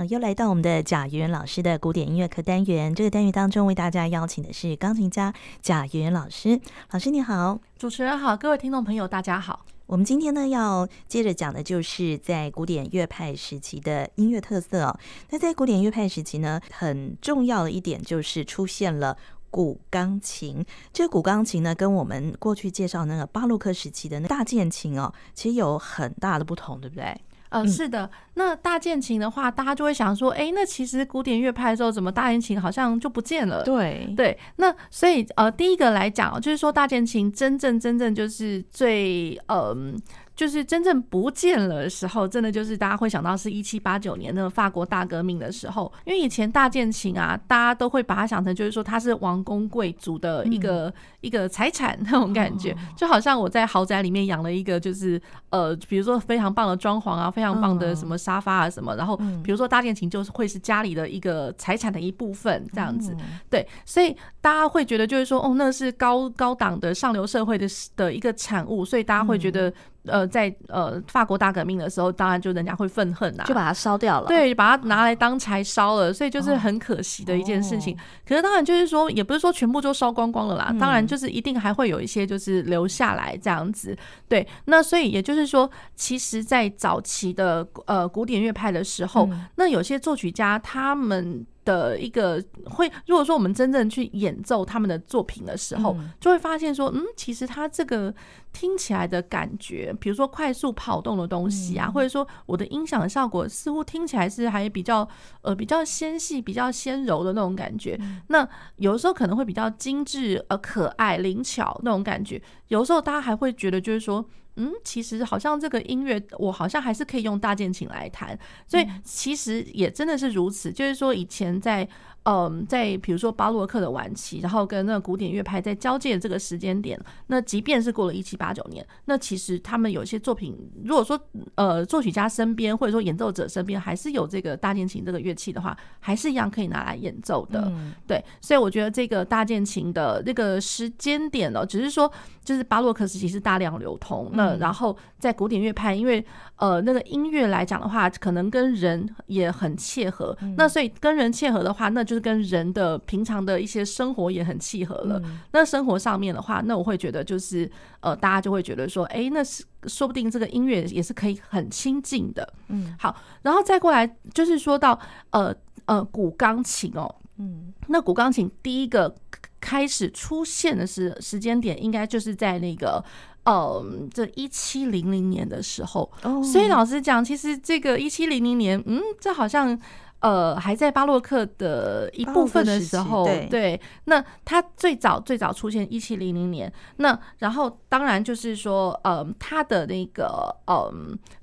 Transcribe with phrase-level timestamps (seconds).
[0.00, 2.94] 啊，又来到我们的贾元老师的古典音乐课单元。
[2.94, 6.58] 这个单元当中，为大家邀请的是钢琴家贾元老师。
[6.92, 9.66] 老师你好，主持人好，各位听众朋友大家好。
[9.84, 14.98] 我们今天呢要接着讲的就是在古典乐派时期的音乐特色哦。
[15.28, 19.14] 那在古典乐派时期呢，很重要的一点就是出现了
[19.50, 20.64] 古钢琴。
[20.94, 27.14] 这个古钢琴呢，跟我们过去介绍那个巴洛克时期的那大键琴哦，其实有很大的不同，对不对？
[27.50, 33.62] 呃，是的，那大键琴的话，大家就会想说，哎、欸，那其实古典乐派的时候，怎么大键琴好像就不见了？
[33.62, 39.94] 对对，那所以呃，第一个来讲，就是说大键琴真正真正就是最嗯。
[39.94, 39.94] 呃
[40.40, 63.14] 就是真正不见了的时候，真的就是大家会想到是一七八九年那个法国大革命的时候，因为以前大键琴啊，大家都会把它想成就是说它是王公贵族的一个、嗯、一个财产那种感觉， 就好像我在豪宅里面养了一个就是呃，比如说非常棒的装潢啊，非常棒的什么沙发啊什么，然后比如说大键琴就是会是家里的一个财产的一部分这样子，
[63.50, 69.70] 对，所以大家会觉得就是说哦，那是高高档的上流社会的的一个产物，所以大家会觉得。
[70.06, 77.96] 呃，在呃法国大革命的时候，当然就人家会愤恨呐、啊，就把它烧掉了，对，把它拿来当柴烧了，所以就是很可惜的一件事情。
[78.26, 83.96] 可是当然就是说，也不是说全部都烧光光了啦，当然就是一定还会有一些就是留下来这样子。
[84.28, 91.46] 对，那所以也就是说，其实，在早期的呃古典乐派的时候，那有些作曲家他们。
[91.70, 98.12] 的一个会，如果说我们真正去演奏他们的作品的时候，就会发现说，嗯，其实他这个
[98.52, 105.08] 听起来的感觉，比如说快速跑动的东西啊，或者说我的音响效果，似乎听起来是还比较
[105.42, 107.98] 呃比较纤细、比较纤柔的那种感觉。
[108.28, 108.46] 那
[108.76, 112.42] 有的时候可能会比较精致、呃可爱、灵巧那种感觉。
[112.68, 114.24] 有时候大家还会觉得，就是说。
[114.56, 120.72] 嗯，其实好像这个音乐，我好像还是可以用大键琴来弹，所以其实也真的是如此。
[120.72, 121.88] 就是说，以前在。
[122.24, 131.18] 嗯，在比如说巴洛克的晚期，然后跟那个古典乐派在交界的这个时间点，那即便是过了一七八九年，那其实他们有些作品，如果说
[131.54, 137.62] 呃作曲家身边或者说演奏者身边还是有这个大键琴这个乐器的话，还是一样可以拿来演奏的。
[137.68, 142.10] 嗯、对，所以我觉得这个大键琴的那个时间点呢，只是说
[142.44, 146.24] 就是巴洛克时期是大量流通，那然后在古典乐派，因为
[146.56, 155.20] 呃那个音乐来讲的话，可能跟人也很切合，那所以跟人切合的话，那就是跟人的平常的一些生活也很契合了。
[155.24, 157.70] 嗯、那生活上面的话，那我会觉得就是
[158.00, 162.52] 呃，大家就会觉得说，哎、欸，那是说不定这个音乐也是可以很亲近的。
[162.68, 164.98] 嗯，好，然后再过来就是说到
[165.30, 165.54] 呃
[165.86, 169.14] 呃古钢琴哦，嗯，那古钢琴第一个
[169.60, 173.02] 开始出现的时时间点，应该就是在那个
[173.44, 176.10] 呃这一七零零年的时候。
[176.22, 179.78] 哦，所以老实讲，其实这个一七零零年，嗯，这好像。
[180.20, 190.92] 呃，还在巴洛克的一部分的时候，对，对，那他最早最早出现一七零零年，那然后当然就是说，呃，他的那个呃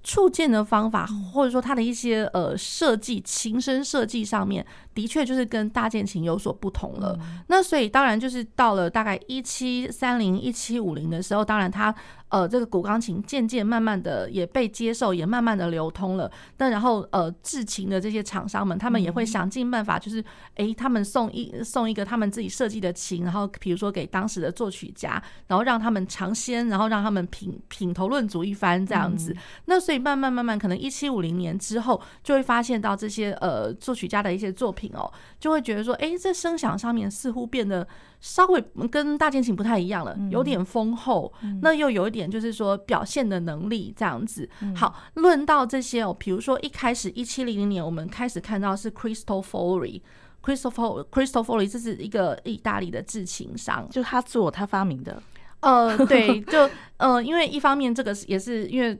[0.03, 7.17] 触键的方法，或者说他的一些呃设计琴身设计上面，的确就是跟大键琴有所不同了。
[7.47, 11.93] 那所以当然就是到了大概一七三零一七五零的时候，当然他。
[12.29, 16.29] 呃，这个古钢琴渐渐慢慢的也被接受，也慢慢的流通了。
[16.57, 20.23] 但然后呃，制琴的这些厂商们，他们也会想尽办法，就是
[20.55, 29.35] 哎，他们送一送一个他们自己设计的琴，然后比如说给当时的作曲家，然后让他们尝鲜，然后让他们品品头论足一番这样子。
[29.65, 37.87] 那所以慢慢慢慢，可能一七五零年之后，就会发现到这些呃作曲家的一些作品哦，就会觉得说，哎，这声响上面似乎变得。
[38.19, 44.49] 稍微跟大键琴不太一样了，有点丰厚，嗯、那又有一点就是说表现的能力这样子。
[44.61, 55.21] 嗯、好，论到这些哦，比如说一开始一七零零年，我们开始看到是 Cristofori，Cristofori Cristofori 这是一个意大利的制琴商，就他做他发明的。
[55.59, 56.67] 呃，对，就
[56.97, 58.99] 呃，因为一方面这个也是因为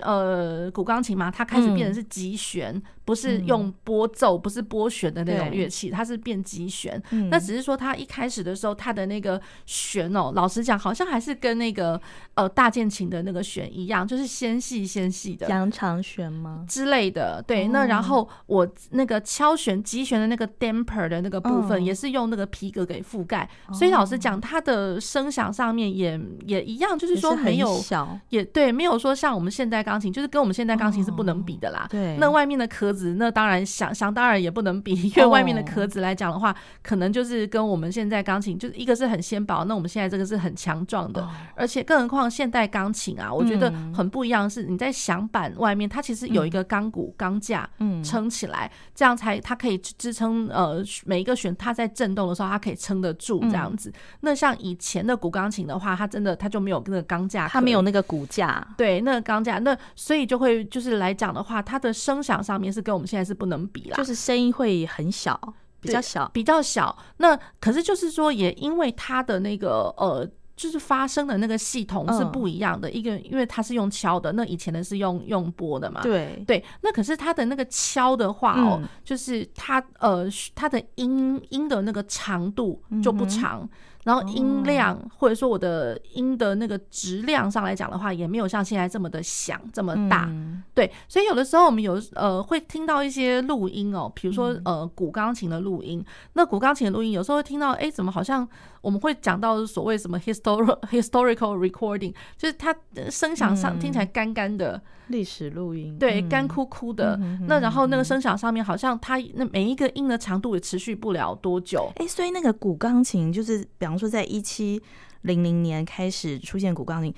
[0.00, 2.80] 呃古钢琴嘛，它开始变成是极弦。
[3.02, 7.02] 嗯不是用拨奏，不是拨弦的那种乐器，它是变极弦。
[7.30, 12.00] 那只是说，它一开始的时候，它的那个弦哦，老实讲，好像还是跟那个
[12.34, 17.42] 呃大键琴的那个弦一样，就是纤细纤细的羊肠弦吗之类的？
[17.44, 17.66] 对。
[17.68, 23.48] 那然后我那个敲弦击弦的那个 damper 的那个部分，也是用那个皮革给覆盖。
[23.72, 27.82] 所以老实讲，它的声响上面也也一样，就是说没有
[28.28, 31.86] 也对，没有说像我们现代钢琴，就是跟我们现代钢琴是不能比的啦。
[31.86, 47.68] 哦、对，那外面的壳子，那当然想想当然也不能比，因为外面的壳子来讲的话，可能就是跟我们现在钢琴就是一个是很纤薄，那我们现在这个是很强壮的，而且更何况现代钢琴啊，我觉得很不一样，是你在响板外面，它其实有一个钢骨钢架
[48.04, 53.92] 撑起来，这样才它可以支撑呃每一个弦，它在震动的时候，它可以撑得住这样子。
[54.20, 65.38] 那像以前的古钢琴的话，它真的它就没有那个钢架，它没有那个骨架，对，那个钢架，那所以就会就是来讲的话，它的声响上面是跟我们现在是不能比啦，就是声音会很小，
[65.80, 66.96] 比较小，比较小。
[67.18, 70.28] 那可是就是说，也因为它的那个呃。
[70.54, 76.02] 就是发声的那个系统是不一样的，一个因为它是用敲的，那以前的是用用拨的嘛。
[76.02, 83.68] 对对，那可是它的那个敲的话哦，就是它呃它的音音的那个长度就不长。
[84.04, 90.28] 然后音量或者说我的音的那个质量上来讲的话，也没有像现在这么的响这么大，
[90.74, 98.46] 对，所以有的时候我们有呃会听到一些录音哦，比如说呃古钢琴的录音，那古钢琴的录音有时候会听到，哎，怎么好像
[98.82, 102.76] 我们会讲到所谓什么 historical historical recording，就是它
[103.10, 104.82] 声响上听起来干干的。
[105.08, 107.18] 历史录音，对，干枯枯的。
[107.46, 111.90] 那然后那个声响上面好像它那每一个音的长度也持续不了多久。
[111.96, 114.80] 哎，所以那个古钢琴就是，比方说在一七
[115.22, 117.12] 零零年开始出现古钢琴，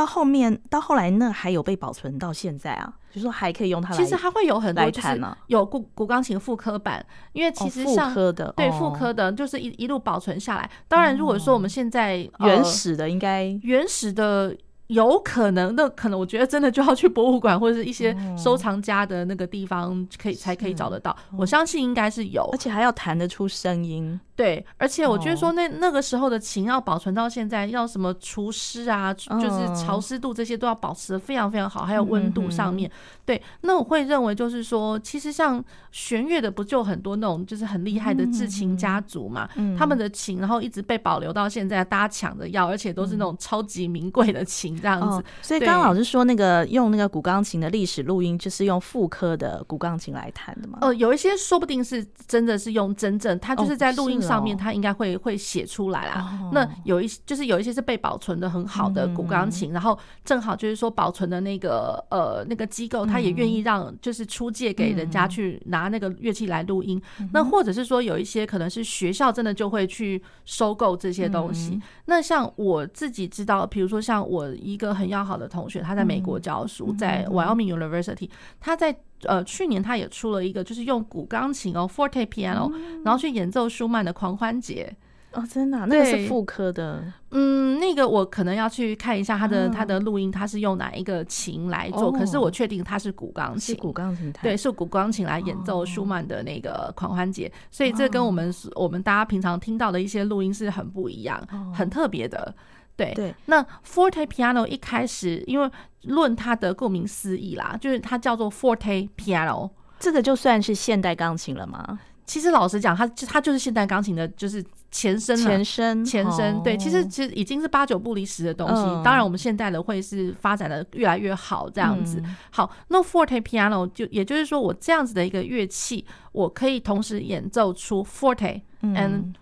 [0.00, 3.96] 到后面到后来那还有被保存到现在啊，就是说还可以用它来。
[3.96, 10.70] 其实它会有很多就是有古古钢琴复刻版，因为其实像复刻的，对复刻的，就是一一路保存下来。
[10.88, 14.56] 当然，如果说我们现在原始的应该原始的。
[14.90, 21.16] 有可能，那可能我觉得真的就要去博物馆或者是一些收藏家的那个地方，可以才可以找得到。
[21.38, 24.18] 我相信应该是有，而且还要弹得出声音。
[24.40, 32.90] 对，而且我觉得说那那个时候的琴要保存到现在，要什么除湿啊，就是潮湿度这些都要保持的非常非常好，还有温度上面。
[33.26, 39.46] 对，那我会认为就是说，其实像弦乐的不就很多那种就是很厉害的制琴家族嘛，
[39.78, 45.22] 他们的琴然后一直被保留到现在，大家抢着要，而且都是那种超级名贵的琴这样子。
[45.42, 50.78] 所以刚刚老师说那个用那个古钢琴的历史录音，就是用复刻的古钢琴来弹的嘛？
[50.80, 54.18] 呃，有一些说不定是真的是用真正，他就是在录音。
[54.30, 56.50] 上面它应该会会写出来啦。
[56.52, 67.02] 那有一些就是有一些是被保存的很好的古钢琴，然后正好就是说保存的那个呃那个机构，他也愿意让就是出借给人家去拿那个乐器来录音。
[67.32, 71.80] 那或者是说有一些可能是学校真的就会去收购这些东西。
[72.04, 78.30] 那像我自己知道，比如说像我一个很要好的同学，他在美国教书，在 Wyoming University，
[78.60, 78.96] 他在。
[79.24, 82.72] 呃，去年他也出了一个，就是用古钢琴哦，Forte Piano，
[83.04, 84.94] 然后去演奏舒曼的狂欢节。
[85.32, 87.04] 哦，真的，那个是复刻的。
[87.30, 92.10] 嗯，那个我可能要去看一下他的他的录音，他是用哪一个琴来做？
[92.10, 101.40] 可是我确定他是古钢琴，古钢琴，对，是古钢琴来演奏舒曼的那个狂欢节，所以这跟我们我们大家平常听到的一些录音是很不一样，
[101.72, 102.52] 很特别的。
[103.00, 105.70] 对，对，那 Forte Piano 一开始，因为
[106.02, 111.98] 论它的顾名思义啦，就是它叫做 Forte Piano，这个就算是现代钢琴了吗？
[112.26, 116.62] 其实老实讲，它它就是现代钢琴的，就是前身了，前身，前身。
[116.62, 118.82] 对，其实其实已经是八九不离十的东西。
[118.82, 122.20] 嗯、当然，我们现代的会是发展的越来越好，这样子。
[122.24, 129.34] 嗯、好，那 Forte Piano 就也就是说，我这样子的一个乐器，我可以同时演奏出 Forte and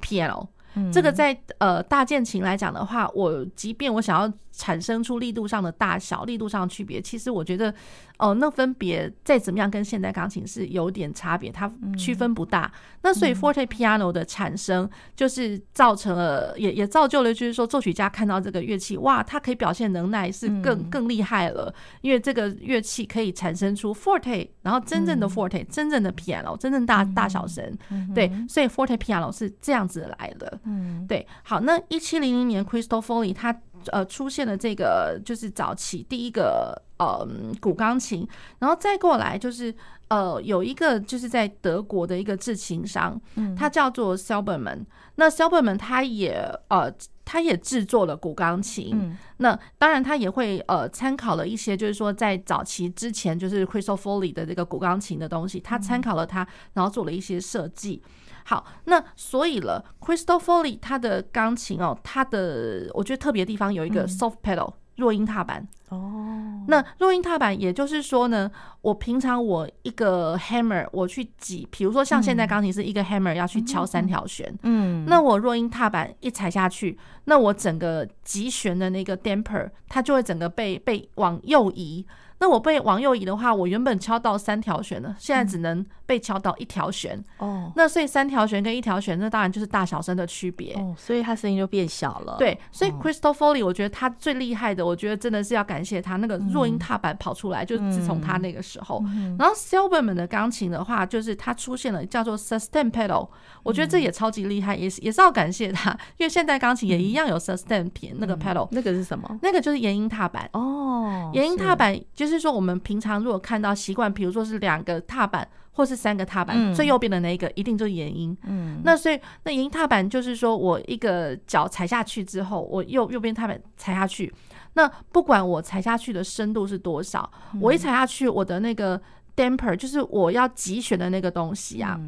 [0.00, 0.44] Piano。
[0.44, 0.48] 嗯、
[0.92, 4.32] 这个在呃大键琴来讲的话，我即便我想要。
[4.56, 7.70] 产生出力度上的大小、力度上的区别，其实我觉得，
[8.18, 12.72] 哦、呃，那分别再怎么样，跟现代钢琴是有点差别，它区分不大。
[12.74, 30.58] 嗯、那所以 Forte Piano 的产生，就是造成了，也也造就了，就是说作曲家看到这个乐器，哇，它可以表现能耐是更更厉害了，因为这个乐器可以产生出 Forte，然后真正的 Forte，、嗯、真正的 Piano，真正大大小声，嗯、对，所以 Forte Piano 是这样子来的。
[30.64, 33.54] 嗯，对，好，那一七零零年 Cristofori 他。
[33.92, 37.26] 呃，出现了这个就是早期第一个呃
[37.60, 38.26] 古钢琴，
[38.58, 39.74] 然后再过来就是
[40.08, 43.20] 呃有一个就是在德国的一个制琴商，
[43.56, 44.84] 他叫做 Silbermann。
[45.16, 46.34] 那 Silbermann 他也
[46.68, 46.92] 呃
[47.24, 58.02] 他也制作了古钢琴，那当然他也会呃参考了一些就是说在早期之前就是 Cristofori 的这个古钢琴的东西，他参考了他，然后做了一些设计。
[58.48, 65.66] 好，那所以了，Crystal Folly，它的钢琴哦，它的我觉得特别的地方有一个 soft pedal 弱音踏板。
[65.88, 66.64] 哦。
[66.68, 68.48] 那弱音踏板也就是说呢，
[68.82, 82.06] 我平常我一个 hammer 我去挤，比如说像现在钢琴是一个 hammer 要去敲三条弦，嗯，那我弱音踏板一踩下去，那我整个击弦的那个 damper 它就会整个被被往右移。
[82.38, 87.22] 那我被往右移的话，我原本敲到三条弦的，现在只能被敲到一条弦。
[87.38, 90.72] 哦，那所以三条弦跟一条弦，那当然就是大小声的区别。
[90.74, 92.36] 哦，所以它声音就变小了。
[92.38, 99.02] 对，所以 Crystal Foley 我觉得他最厉害的，我觉得真的是要感谢他那个弱音踏板跑出来，就自从他那个时候。
[99.38, 103.28] 然后 Silverman 的钢琴的话，就是他出现了叫做 Sustain Pedal，
[103.62, 109.38] 我觉得这也超级厉害，也是也是要感谢他，因为现代钢琴也一样有 Sustain 片那个 Pedal，那个是什么？
[109.42, 110.48] 那个就是延音踏板。
[110.52, 118.34] 哦，延音踏板就是说我们平常如果看到习惯，比如说是两个踏板或是三个踏板，最右边的那一个一定就是延音。
[118.44, 124.32] 嗯，那所以那延音踏板就是说我一个脚踩下去之后，我右右边踏板踩下去，
[124.72, 127.30] 那不管我踩下去的深度是多少，
[127.60, 128.98] 我一踩下去，我的那个
[129.36, 132.00] damper 就是我要急旋的那个东西啊。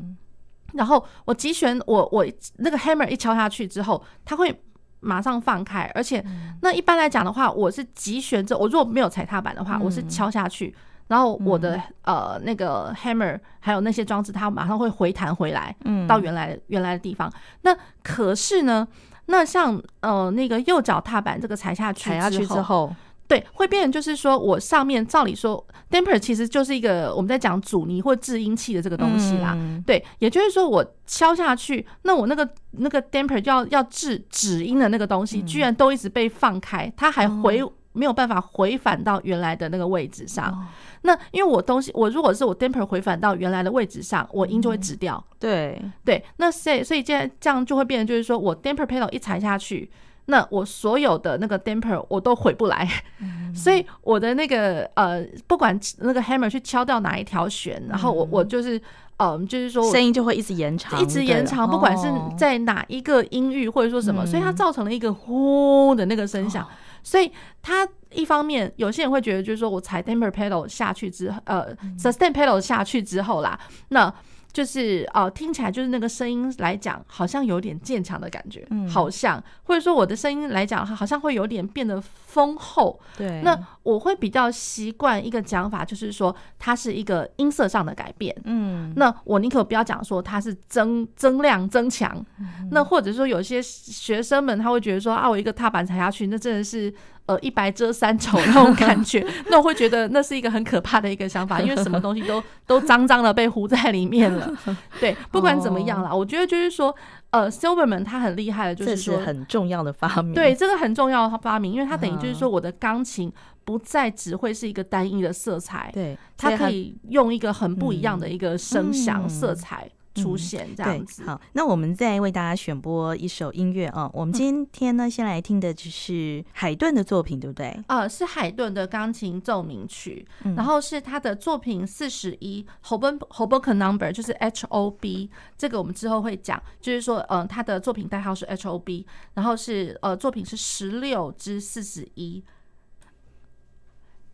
[0.73, 4.55] 然后我急旋，我我那个 hammer 一敲下去之后，它会
[5.01, 5.91] 马上放开。
[5.95, 6.25] 而且
[6.61, 10.75] 那一般来讲的话，我是击弦之后，我如果没有踩踏板的话，我是敲下去，
[11.09, 15.75] 然后我的呃那个 hammer 还有那些装置，它马上会回弹回来，
[16.07, 17.33] 到原来原来的地方。
[17.63, 18.87] 那可是呢，
[19.27, 22.95] 那像呃那个右脚踏板这个踩下去踩下去之后。
[23.27, 29.53] 对，会变成就是说，我上面照理说，damper 其实就是一个我们在讲阻尼或制音器的这个东西啦。
[29.55, 40.47] 嗯、对，也就是说，我敲下去，那我那个那个 damper 要要制止音的那个东西，居然都一直被放开，它还回、嗯、没有办法回返到原来的那个位置上。
[40.53, 40.65] 哦、
[41.03, 45.23] 那因为我东西，我如果是我 damper 回返到原来的位置上，我音就会止掉。
[45.31, 49.91] 嗯、对对，那所以所以现在这样就会变成就是说我 damper pedal 一踩下去。
[50.31, 52.87] 那我所有的那个 damper 我都回不来，
[53.57, 58.79] 所以我的那个呃，不管那个 hammer 去敲掉哪一条弦，然后我我就是
[59.17, 66.69] 嗯，就是说声音就会一直延长，一直延长，不管是在哪一个音域或者说什么，所以它造成了一个呼的那个声响。
[67.03, 67.31] 所以
[67.63, 74.13] 它一方面有些人会觉得就是说我踩 damper pedal 下去之后，呃，sustain pedal 下去之后啦，那。
[74.53, 82.99] 就是哦，听起来就是那个声音来讲，好像有点渐强的感觉，嗯，好像或者说我的声音来讲，好像会有点变得丰厚。
[83.17, 88.35] 对，那我会比较习惯一个讲法，就是说它是一个音色上的改变。
[88.45, 92.25] 嗯，那我宁可不要讲说它是增增量增强。
[92.71, 96.93] 那或者说有些学生们他会觉得说啊，我一个踏板踩下去，那真的是。
[97.29, 104.51] 呃，一白遮三丑那种感觉， 那我会觉得那是一个很可怕的一个想法，因为什么东西都 都脏脏的被糊在里面了。
[104.99, 106.95] 对，不管怎么样啦，我觉得就是说，
[107.29, 110.33] 呃，Silverman 他很厉害的，就是说是很重要的发明。
[110.33, 113.31] 对，这个很重要的发明，因为它等于就是说，我的钢琴
[113.63, 119.87] 不再只会是一个单一的色彩，对，它可以用一个很不一样的一个声响色彩。
[120.19, 124.11] 出现这样子，好，那我们再为大家选播一首音乐啊。
[124.13, 127.69] 我们今天呢，先来听的就是海顿的作品，对不对？
[127.87, 135.31] 啊、呃，是海顿的钢琴奏鸣曲，嗯、然后是他的作品四十一，Hoboken Number，就是 H O B。
[135.57, 142.43] 这个我们之后会讲，就是说，嗯、呃，他的作品代号是 H O B，然后是呃，作品是十六之四十一，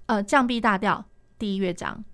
[0.07, 1.05] 呃，降 B 大调
[1.39, 2.05] 第一乐章。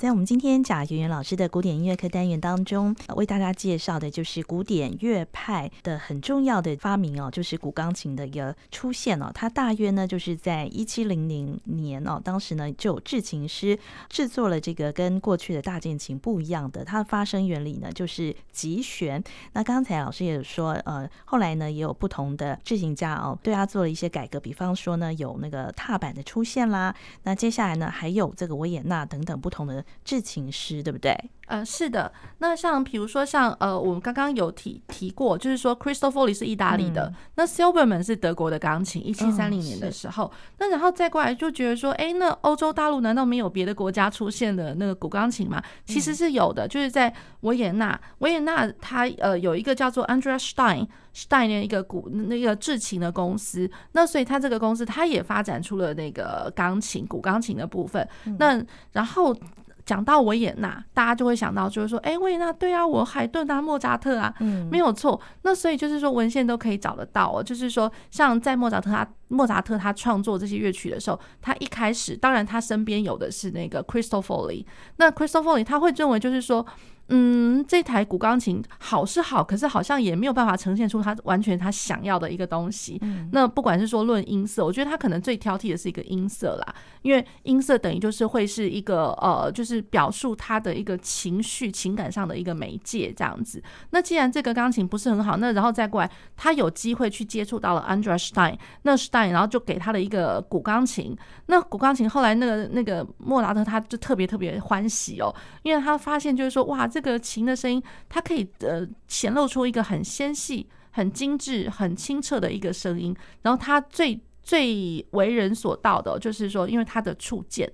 [0.00, 9.30] 在我们今天贾圆圆老师的古典音乐课单元当中，为大家介绍的就是古典乐派的很重要的发明哦，就是古钢琴的一个出现哦。
[9.34, 19.22] 它大约呢就是在一七零零年哦，当时呢就有制琴师制作了这个跟过去的大键琴不一样的，它的发声原理呢就是极弦。
[19.52, 29.84] 那刚才老师也有说，呃，后来呢也有不同的制琴家哦，对它做了一些改革，比方说呢有那个踏板的出现啦，那接下来呢还有这个维也纳等等不同的。
[30.04, 31.16] 制琴师对不对？
[31.46, 32.12] 呃，是的。
[32.38, 39.04] 那像比如说像呃，我们刚刚有提提过，就是说 Cristofori 是意大利的，嗯、那 Silbermann 是德国的钢琴。
[39.04, 45.60] 一七三零年的时候，哦、那然后再过来就觉得说，哎，那欧洲大陆难道没有别的国家出现的那个古钢琴吗？
[45.84, 58.08] 其实是有的，嗯、就是在维也纳，维也纳它呃有一个叫做 Andreas Stein Stein 的一个古那个制琴的公司，那所以它这个公司它也发展出了那个钢琴古钢琴的部分。
[58.26, 59.36] 嗯、那然后。
[59.84, 65.20] 讲到维也纳，大家就会想到，就是说，哎，维也纳，对啊，我海顿啊，莫扎特啊，嗯，没有错。
[65.42, 67.42] 那所以就是说，文献都可以找得到哦。
[67.42, 74.64] 就是说，像在莫扎特他莫扎特他创作这些乐曲的时候，他一开始，当然他身边有的是那个 Cristofori。
[74.96, 76.66] 那 Cristofori 他会认为，就是说。
[77.12, 82.98] 嗯，这台古钢琴好是好，可是好像也没有办法呈现出他完全他想要的一个东西。
[83.02, 93.60] 嗯、那不管是说论音色，我觉得他可能最挑剔的是一个音色啦，因为音色等于就是会是一个呃，就是表述他的一个情绪、情感上的一个媒介这样子。
[93.90, 101.16] 那既然这个钢琴不是很好，那然后再过来，他有机会去接触到了 Andreas Stein，那 Stein 然后就给他的一个古钢琴。
[101.46, 106.99] 那古钢琴后来那个那个莫拉特他就特别特别欢喜哦，因为他发现就是说哇这。
[107.00, 113.16] 这个琴的声音，它可以呃显露出一个很纤细、很精致、很清澈的一个声音。
[113.42, 117.72] 然后它最最为人所道的，就是说，因为它的触键，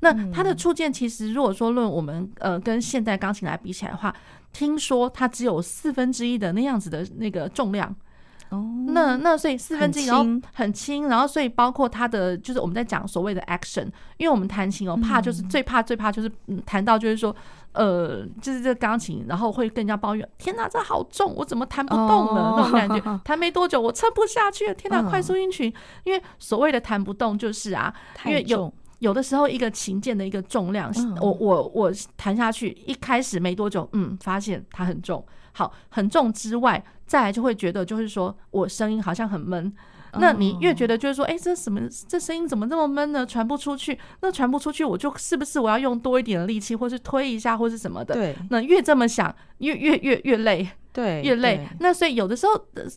[0.00, 4.14] 那它的触键其实，如果说论我们呃跟现代钢琴来比起来的话，
[4.52, 7.94] 听说它只有四分之一的那样子的那个重量。
[8.50, 13.86] 哦，那那所以四分之一，然后很轻，然后所以包括它的就是我们在讲所谓的 action，
[14.16, 16.30] 因为我们弹琴哦，怕就是最怕最怕就是
[16.64, 17.34] 弹到就是说。
[17.72, 24.74] 呃，就是这个钢琴，然后会跟人家抱怨：“天哪，这好重，我怎么弹不动了？”那种感觉， 弹没多久，我撑不下去了。
[24.74, 27.94] 天哪，快速音群，因为所谓的弹不动，就是啊，
[28.26, 39.72] 因为有有的时候一个琴键的一个重量，我我我弹下去，一开始没多久，嗯，发现它很重，好，很重之外，再来就会觉得就是说我声音好像很闷。
[40.14, 41.80] 那你越觉得就是说，哎，这什么？
[42.08, 43.24] 这声音怎么这么闷呢？
[43.24, 43.96] 传不出去。
[44.22, 48.14] 那传不出去，我就是不是我要用多一点的力气，或是推一下，或是什么的？
[48.14, 48.34] 对。
[48.50, 50.68] 那越这么想，越越越越累。
[50.92, 51.64] 对，越累。
[51.78, 52.52] 那所以有的时候，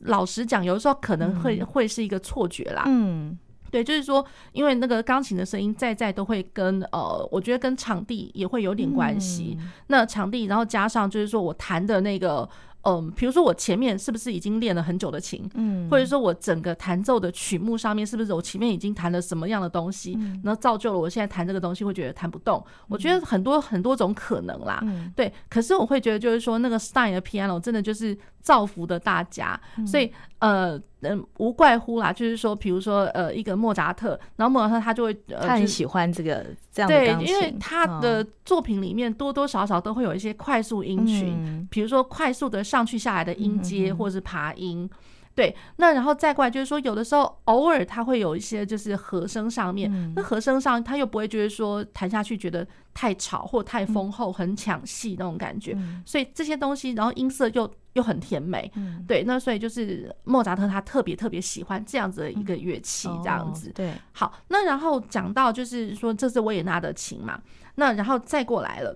[0.05, 2.85] 老实讲，有的时候可能会会是一个错觉啦。
[2.87, 3.37] 嗯。
[3.73, 9.57] 对，就是说，因为那个钢琴的声音在在都会跟呃，我觉得跟场地也会有点关系。
[9.87, 12.47] 那场地，然后加上就是说我弹的那个。
[12.85, 22.61] 嗯，比如说我前面是不是已经练了很久的琴，嗯，或者说我整个弹奏的曲目上面是不是我前面已经弹了什么样的东西，嗯，然后造就了我现在弹这个东西会觉得弹不动。
[22.67, 25.31] 嗯，我觉得很多很多种可能啦，嗯，对。
[25.49, 30.77] 可是我会觉得就是说那个 Stein 的 piano 真的就是造福的大家，嗯，所以呃。
[31.03, 44.89] 嗯，无怪乎啦，就是说，比如说，呃，一个莫扎特，然后莫扎特他就会，呃、他很喜欢这个这样的钢琴，对，因为他的作品里面多多少少都会有一些快速音群，嗯、比如说快速的上去下来的音阶，或是爬音。
[45.35, 67.41] 对，那然后再过来就是说，有的时候偶尔他会有一些就是和声上面，嗯、那和声上他又不会觉得说弹下去觉得太吵或太丰厚、嗯、很抢戏那种感觉，嗯、所以这些东西，然后音色又又很甜美，嗯、对，那所以就是莫扎特他特别特别喜欢这样子的一个乐器，这样子，对，好，那然后讲到就是说这是维也纳的琴嘛，
[67.75, 68.95] 那然后再过来了。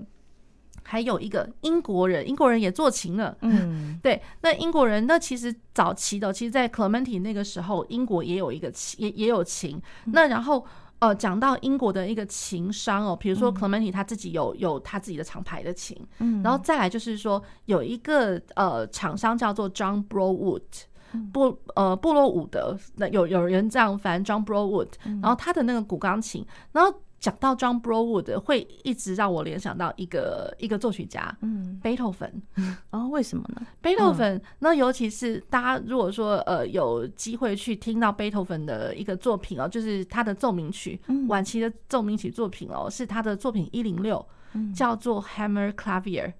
[0.89, 3.36] 还有一个英国人，英国人也做琴了。
[3.41, 9.82] 嗯，对，那英国人那其实早期的，其实，在 Clementi 那个时候，英国也有一个琴，也也有琴。
[10.06, 10.65] 那然后
[11.00, 15.98] 呃，讲到英国的一个琴商哦，比如说 Clementi 他自己有有他自己的厂牌的琴。
[16.20, 20.62] 嗯，然后再来就是说有一个呃厂商叫做 John Broadwood，
[21.34, 27.02] 布呃布洛伍德，那有有人这样翻 John Broadwood，然后他的那个古钢琴，然后。
[27.19, 32.41] 讲到 John Broadwood 会一直让我联想到一个一个作曲家，嗯，贝多芬。
[32.91, 33.65] 哦，为什么呢？
[33.82, 44.25] 贝多芬，那尤其是大家如果说呃有机会去听到贝多芬的一个作品哦，就是他的奏鸣曲，晚期的奏鸣曲作品哦，是他的作品一零六，
[44.75, 46.34] 叫做 Hammer Clavier。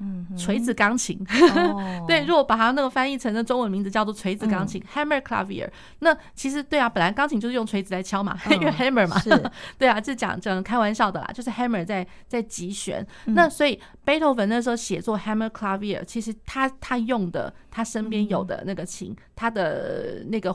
[0.00, 1.18] 嗯，锤子钢琴。
[1.54, 5.68] 哦、 对，如果把它那个翻译成的中文名字叫做锤子钢琴、嗯、（hammer clavier），
[6.00, 9.20] 那其实对啊，本来钢琴就是用锤子在敲嘛，嗯、因为 hammer 嘛。
[9.78, 13.06] 对啊，是讲讲开玩笑的啦，就是 hammer 在在击弦。
[13.26, 20.54] 嗯、那所以贝多芬那时候写作 hammer clavier，其实他他用的他身边有的那个琴，他、嗯、的那个。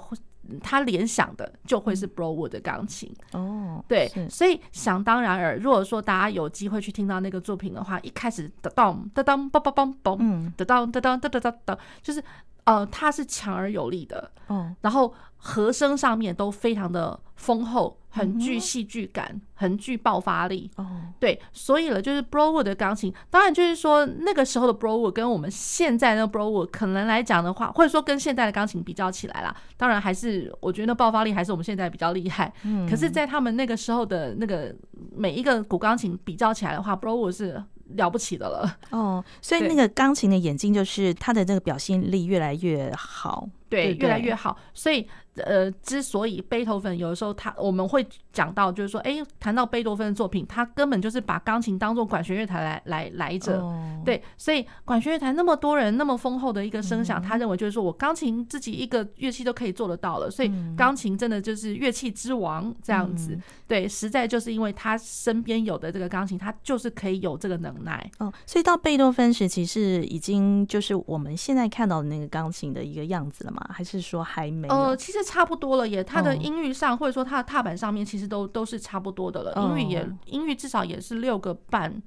[0.62, 3.14] 他联想的就会是 Broadwood 的钢琴。
[3.32, 12.24] 哦，对，所以想当然尔，如果说大家有机会去听到那个作品的话，一开始的当的当梆梆梆梆，的当的当的当的当，就是
[12.64, 14.32] 呃，它是强而有力的。
[14.48, 15.14] 哦，然后
[15.46, 18.00] 和声上面都非常的丰厚。
[18.16, 20.72] 很具戏剧感，很具爆发力。
[20.78, 20.86] 哦，
[21.20, 32.54] 对，所以了，就是 Broadwood 的钢琴，当然就是说那个时候的 Broadwood 跟我们现在的 Broadwood 可能来讲的话，或者说跟现在的钢琴比较起来啦，当然还是我觉得那爆发力还是我们现在比较厉害。
[32.64, 34.74] 嗯，可是，在他们那个时候的那个
[35.14, 37.62] 每一个古钢琴比较起来的话，Broadwood 是
[37.96, 38.78] 了不起的了。
[38.92, 43.50] 哦，所以那个钢琴的演进就是它的这个表现力越来越好。
[43.68, 44.58] 对，越来越好。
[44.74, 45.06] 所以，
[45.38, 53.60] 呃，之所以贝多芬有的时候他我们会讲到，就是说，哎，谈到贝多芬的作品，他根本就是把钢琴当做管弦乐团来来来着。
[53.60, 60.30] 哦、对，所以管弦乐团那么多人，那么丰厚的一个声响，嗯、他认为就是说我钢琴自己一个乐器都可以做得到了。
[60.32, 63.34] 所以，钢琴真的就是乐器之王这样子。
[63.34, 68.10] 嗯、对，实在就是因为他身边有的这个钢琴，他就是可以有这个能耐。
[68.20, 73.62] 哦，所以到贝多芬时期是已经就是我们现在看到的那个钢琴的一个样子了吗？
[73.74, 74.68] 还是说还没？
[74.68, 76.04] 呃，其实差不多了耶。
[76.04, 79.52] 他的音域上，哦、或者说他的踏板上面，其实都都是差不多的了。
[79.56, 82.02] 哦、音域也，音域至少也是六个半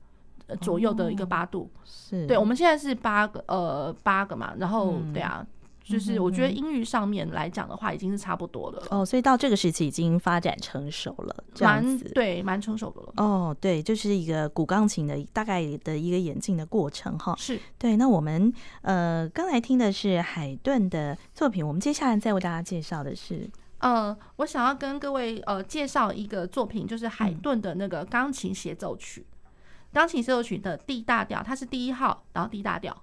[0.60, 1.70] 左右的一个八度。
[1.74, 4.54] 哦、是，对，我们现在是八个，呃，八个嘛。
[4.58, 5.44] 然后，嗯、对啊。
[5.88, 8.86] 就是我觉得音域上面来讲的话，已经是差不多的了。
[8.90, 12.10] 哦，所以到这个时期已经发展成熟了，这样子。
[12.14, 13.12] 对，蛮成熟的了。
[13.16, 17.34] 哦，对，就是一个古钢琴的大概的一个演进的过程哈。
[17.38, 17.96] 是对。
[17.96, 23.48] 那我们呃刚才听的是海顿的作品，我们接下来再为大家介绍的是，
[23.78, 29.24] 呃，我想要跟各位呃介绍一个作品，就是海顿的那个钢琴协奏曲，
[29.92, 32.96] 钢、嗯、琴协奏曲的 D 大调，它是第一号，然后 D 大调。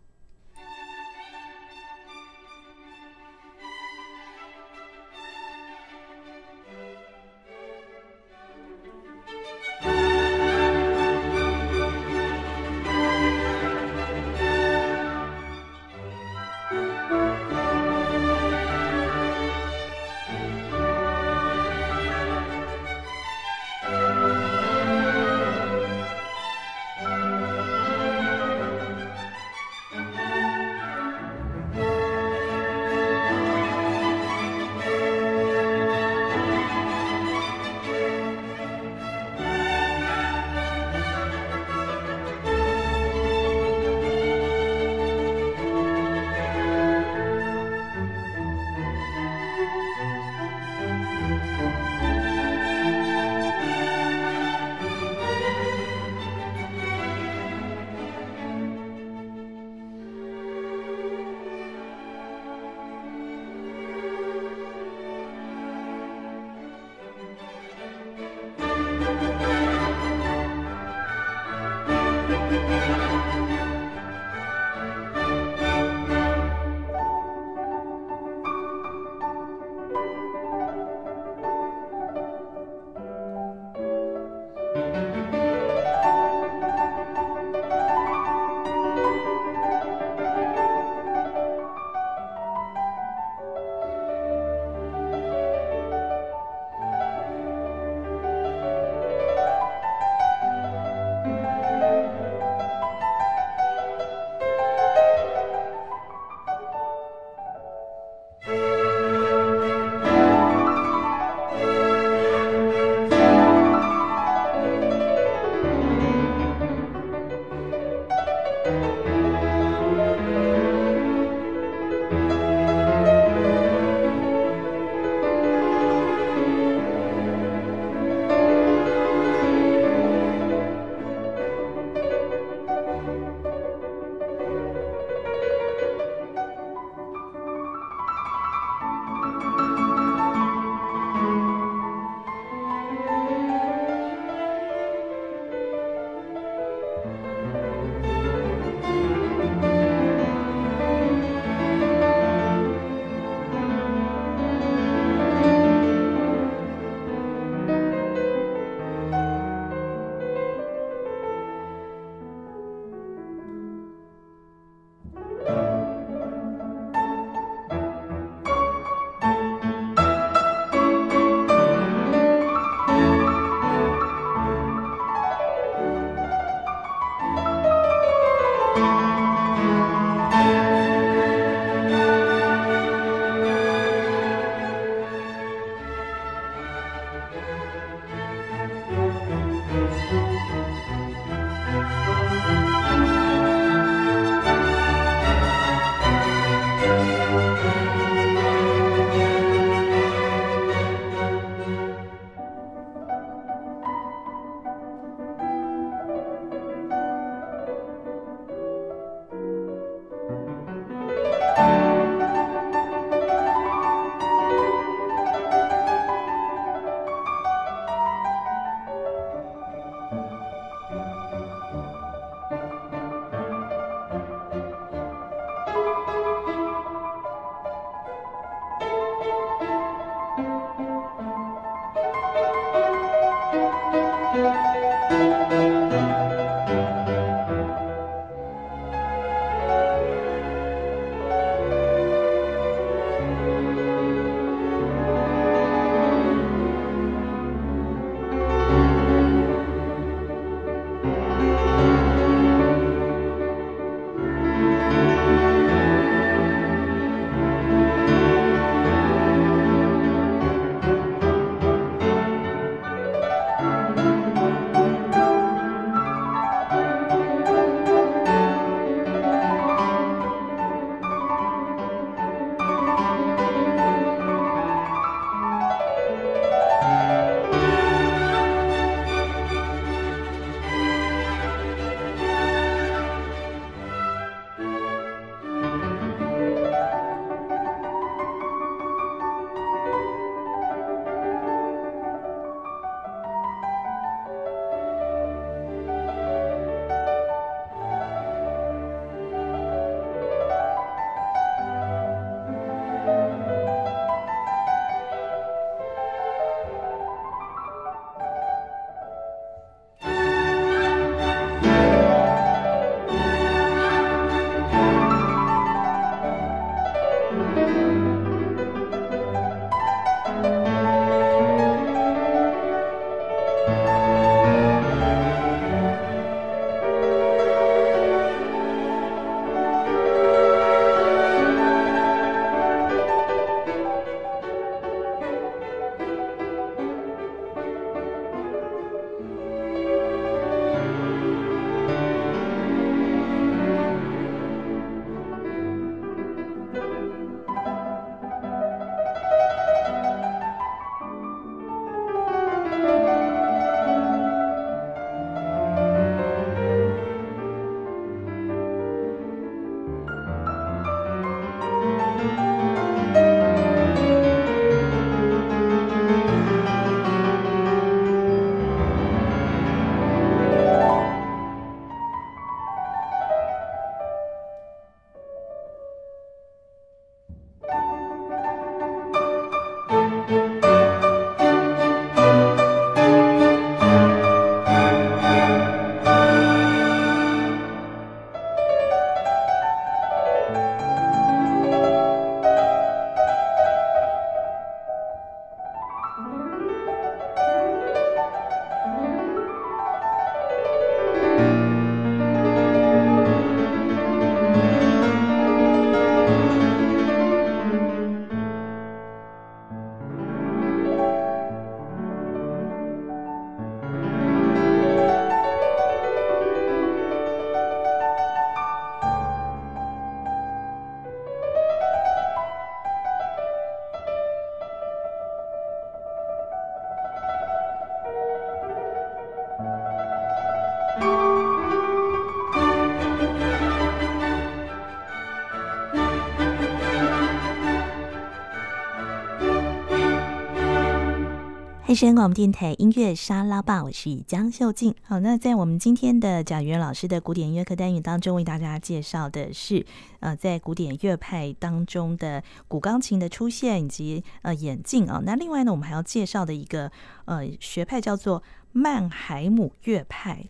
[441.88, 444.96] 汉声广播电台音乐沙拉吧，我是江秀静。
[445.04, 449.86] 好，那在我们今天的贾元老师的古典音乐课单元当中，为大家介绍的是
[450.20, 455.22] 呃，在古典乐派当中的古钢琴的出现以及呃演进啊。
[455.24, 456.92] 那另外呢，我们还要介绍的一个
[457.26, 460.44] 呃学派叫做曼海姆乐派。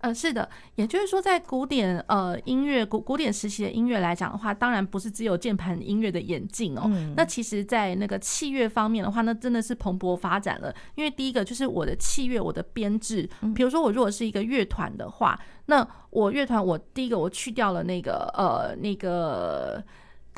[0.00, 6.82] 呃，是的，也就是说，在古典呃音乐古古典时期的音乐来讲的话，当然不是只有键盘音乐的演进哦。
[6.84, 10.72] 嗯、那其实，在那个器乐方面的话，那真的是蓬勃发展了。
[10.94, 19.82] 因为第一个就是我的器乐，我的编制，比如说我如果是一个乐团的话，那我乐团我第一个我去掉了那个呃那个。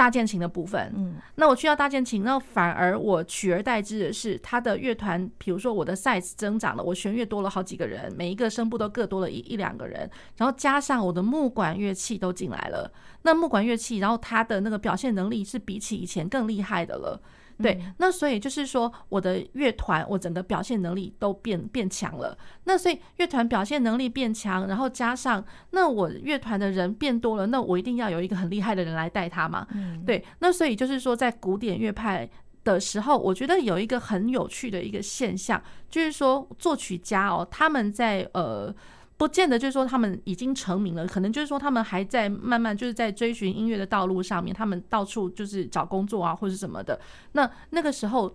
[0.01, 12.91] 大键琴的部分，嗯，那我去到大键琴，那反而我取而代之的是他的乐团，比如说我的 size 增长了，我弦乐多了好几个人，每一个声部都各多了一一两个人，然后加上我的木管乐器都进来了，
[13.25, 17.21] 那木管乐器，然后它的那个表现能力是比起以前更厉害的了。
[17.63, 22.37] 对，那所以就是说，我的乐团，我整个表现能力都变变强了。
[22.65, 29.67] 那所以乐团表现能力变强，然后加上那我乐团的人变多了，那我一定要有一个很厉害的人来带他嘛。
[30.07, 32.29] 对，那所以就是说，在古典乐派
[32.65, 38.75] 的时候，我觉得有一个很有趣的一个现象，就是说作曲家哦，他们在呃。
[39.21, 46.99] 不见得就是说他们已经成名了，可能就是说他们还在慢慢就是在追寻音乐的道路上面，他们到处就是找工作啊或者什么的。
[47.33, 48.35] 那那个时候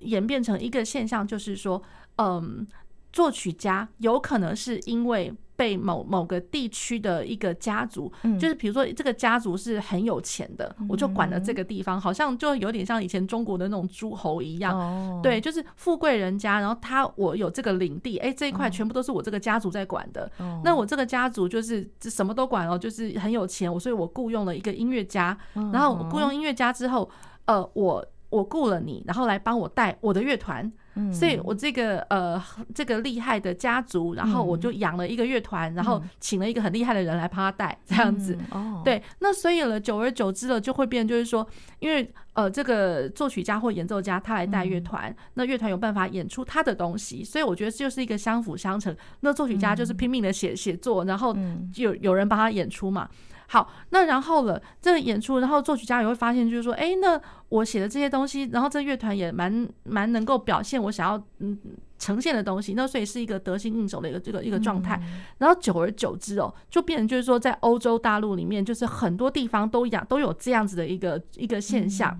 [0.00, 1.82] 演变成一个现象，就是说，
[2.16, 2.66] 嗯，
[3.12, 5.30] 作曲家有可能是因为。
[5.62, 20.28] 被某某个地区的一个家族，就是比如说这个家族是很有钱的，我就管了这个地方，好像就有点像以前中国的那种诸侯一样，对，就是富贵人家，然后他我有这个领地，哎，这一块全部都是我这个家族在管的，
[20.64, 25.38] 那我这个家族就是什么都管哦，就是很有钱，我所以我雇佣了一个音乐家，
[25.72, 27.08] 然后雇佣音乐家之后，
[27.44, 30.72] 呃，我我雇了你，然后来帮我带我的乐团。
[31.10, 32.42] 所以，我这个呃，
[32.74, 38.36] 这个厉害的家族，然后我就养了一个乐团，然后请了一个很厉害的人来帮他带，这样子。
[38.50, 41.46] 哦，对，那所以了，久而久之了，就会变，就是说，
[41.78, 48.94] 因为呃，这个作曲家或演奏家他来带乐团，那乐团有办法演出他的东西，所以我觉得就是一个相辅相成。
[49.20, 51.34] 那作曲家就是拼命的写写作，然后
[51.76, 53.08] 有有人帮他演出嘛。
[53.52, 61.58] 好，那然后了这个演出，然后作曲家也会发现，就是说，哎，那我写的这些东西，然后这乐团也蛮蛮能够表现我想要嗯
[61.98, 64.98] 呈现的东西，那所以是一个得心应手的一个这个一个状态。
[65.36, 72.18] 然后久而久之哦，就变成就是说，在欧洲大陆里面，就是很多地方都养都有这样子的一个一个现象。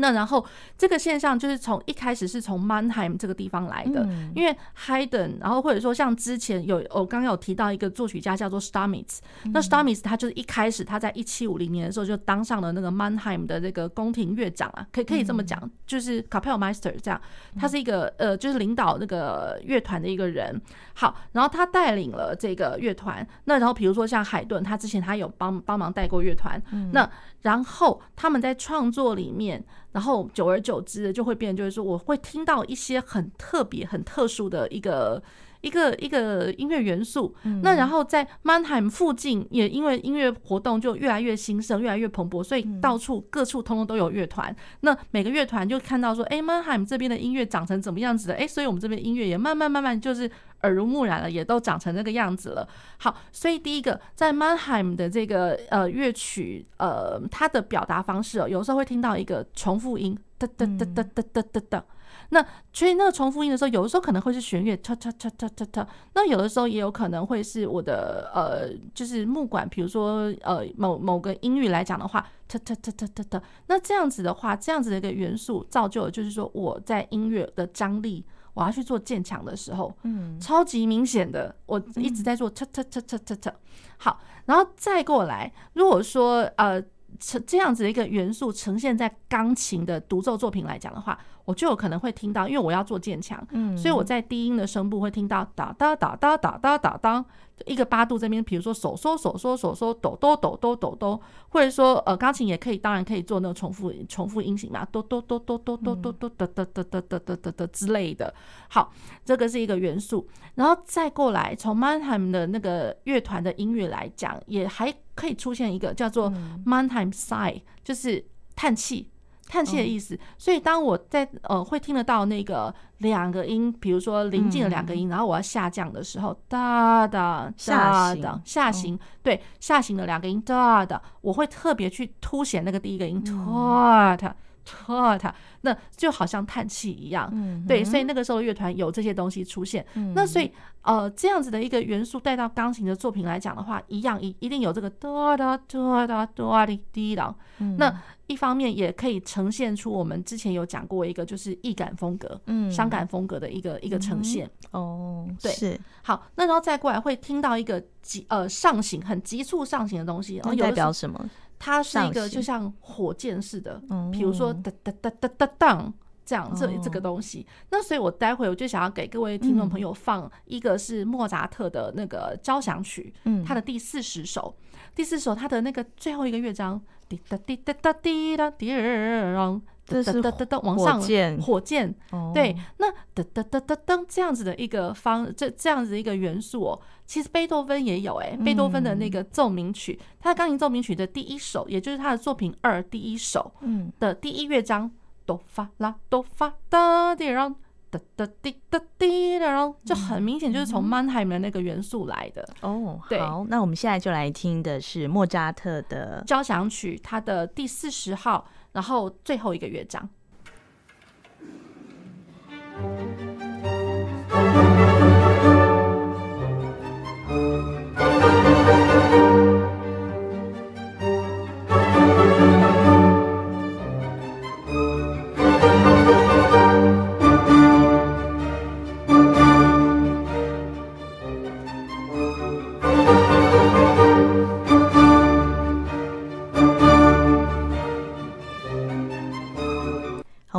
[0.00, 0.44] 那然后
[0.76, 9.18] 这个现象就是从一开始是从 Mannheim 这个地方来的，因为 Haydn，然后或者说像之前有我刚刚有提到一个作曲家叫做 Stamitz，
[9.52, 17.20] 那 Stamitz 他就是一开始他在一七五零年的时候就当上了那个 Mannheim 的这个宫廷乐长啊，可以可以这么讲，就是 capellmeister 这样，
[17.58, 20.60] 他是一个呃就是领导那个乐团的一个人。
[20.94, 26.60] 好，然后他带领了这个乐团，那然后比如说像海顿，他之前他有帮帮忙带过乐团，
[26.92, 27.08] 那
[27.42, 29.64] 然后他们在创作里面。
[29.92, 35.22] 然后久而久之就会变，就是说我会听到一些很特别、很特殊的一个。
[35.62, 44.56] 一个一个音乐元素，那然后在曼海姆附近也因为音乐活动就越来越兴盛，越来越蓬勃，所以到处各处通通都有乐团。
[44.80, 48.34] 那每个乐团就看到说，哎，曼海姆这边的音乐长成怎么样子的？
[48.36, 50.30] 哎，所以我们这边音乐也慢慢慢慢就是
[50.62, 52.68] 耳濡目染了，也都长成这个样子了。
[52.98, 61.84] 好，所以第一个在曼海姆的这个呃乐曲，呃，它的表达方式哦，有时候会听到一个重复音，哒哒哒哒哒哒哒哒。
[62.32, 65.84] 那所以那个重复音的时候，有的时候可能会是弦乐，嚓嚓嚓嚓嚓嚓。
[66.14, 73.42] 那有的时候也有可能会是我的呃，就是木管，比如说呃某某个音域来讲的话，嚓嚓嚓嚓嚓嚓。
[73.66, 78.24] 那这样子的话，这样子的一个元素造就了，就是说我在音乐的张力，
[78.54, 83.52] 我要去做渐强的时候，嗯，超级明显的，我一直在做嚓嚓嚓嚓嚓嚓。
[83.98, 86.82] 好，然后再过来，如果说呃。
[87.18, 97.24] 这这样子的一个元素呈现在钢琴的独奏作品来讲的话，我就有可能会听到，因为我要做渐强，嗯，所以我在低音的声部会听到哒哒哒哒哒哒哒哒，
[97.66, 108.32] 一个八度这边，比如说手嗦手嗦手嗦哆哆哆哆哆哆，或者说呃钢琴也可以，当然可以做那个重复重复音型嘛，哆哆哆哆哆哆哆哆哒哒哒哒哒哒哒哒之类的。
[108.68, 108.92] 好，
[109.24, 114.94] 这个是一个元素，然后再过来从 Mannheim 的那个乐团的音乐来讲，也还。
[115.12, 116.32] 可以出现一个叫做
[116.64, 118.24] Mannheim Sigh，就是
[118.56, 119.06] 叹气，
[119.50, 120.16] 叹气的意思。
[120.38, 134.34] 所以当我在呃会听得到那个两个音，比如说临近的两个音，然后我要下降的时候，哒哒下行下行，对下行的两个音哒哒，我会特别去凸显那个第一个音，哒哒
[134.64, 137.28] 拖它，那就好像叹气一样。
[137.32, 139.84] 嗯，对，所以那个时候乐团有这些东西出现。
[139.94, 140.50] 嗯，那所以
[140.82, 147.34] 呃，这样子的一个元素带到钢琴的作品来讲的话，一样一一定有这个哆哒哆哒哆哒滴哒。
[147.76, 154.48] 那一方面也可以呈现出我们之前有讲过一个就是易感风格、嗯，伤感风格的一个一个呈现。
[154.70, 156.26] 哦，对，是好。
[156.36, 161.28] 那然后再过来会听到一个急呃上行很急促上行的东西，那代表什么？
[161.60, 163.80] 它是一个就像火箭似的，
[164.10, 165.92] 比如说哒哒哒哒哒当
[166.24, 167.46] 这样这这个东西。
[167.70, 173.12] 那所以我待会我就想要给各位听众朋友放一个是莫扎特的那个交响曲，
[173.46, 174.56] 他的第四十首，
[174.94, 179.60] 第四首他的那个最后一个乐章，滴哒滴哒哒滴答滴哒。
[179.90, 181.00] 这是噔噔噔往上，
[181.42, 181.92] 火箭，
[182.32, 194.88] 对，那噔噔噔噔噔这样子的一个方，这这样子的一个元素哦，其实贝多芬也有哎，贝多芬的那个奏鸣曲，他的钢琴奏鸣曲的第一首，也就是他的作品二第一首，嗯，的第一乐章，
[195.26, 197.52] 哆发啦哆发哒滴哒
[197.90, 203.00] 哒哒滴哒滴哒，就很明显就是从曼海姆的那个元素来的哦。
[203.18, 208.46] 好，那我们现在就来听的是莫扎特的交响曲，他的第四十号。
[208.72, 210.08] 然后最后一个乐章。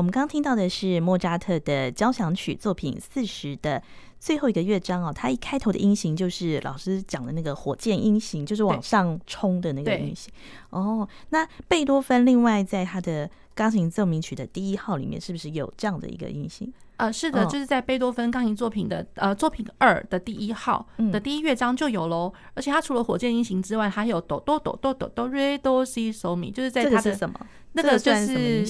[0.10, 3.84] 刚听到的是莫扎特的交响曲作品四十的
[4.20, 10.32] 最后一个乐章哦，它一开头的音型就是老师讲的那个火箭音型，就是往上冲的那个音型。
[10.70, 16.72] 哦，那贝多芬另外在他的钢琴奏鸣曲的第一号里面，是不是有这样的一个音型？
[17.02, 22.32] 呃，是的，就是在贝多芬钢琴作品的呃作品二的第一号的第一乐章就有喽。
[22.54, 27.40] 而且它除了火箭音型之外，还有哆哆哆哆哆哆瑞哆西嗦咪，就是在它的什么？
[27.74, 28.66] 那个就是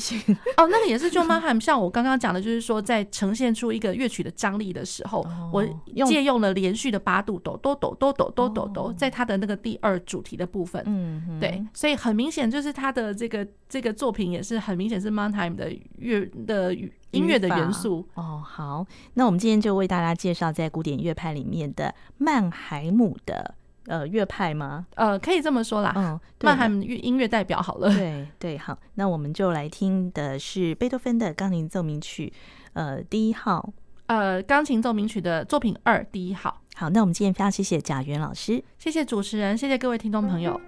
[0.57, 5.65] 哦，那个也是 John Mannheim，像我刚刚讲的，就是说在呈现出一个乐曲的张力的时候，我
[6.05, 16.71] 借用了连续的八度哆哆哆哆哆哆哆哆，在它的那个第二主题的部分，嗯，对，所以很明显就是他的这个这个作品也是很明显是 Mannheim 的乐的
[17.11, 18.43] 音乐的元素哦。
[18.45, 23.55] 好，那我们今天就为大家介绍在古典乐派里面的曼海姆的。
[23.87, 24.85] 呃，乐派吗？
[24.93, 25.91] 呃，可以这么说啦。
[25.95, 27.89] 嗯，曼海姆音乐代表好了。
[27.89, 32.31] 对对，好，那我们就来听的是贝多芬的钢琴奏鸣曲，
[32.73, 33.73] 呃，第一号。
[34.05, 36.61] 呃，钢琴奏鸣曲的作品二，第一号。
[36.75, 40.61] 好，那我们今天非常谢谢贾元老师，谢谢主持人，谢谢各位听众朋友。